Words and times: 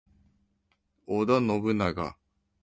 Oda 1.15 1.37
Nobunaga 1.39 2.07